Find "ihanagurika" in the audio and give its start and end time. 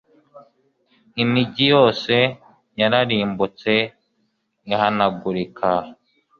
4.73-5.69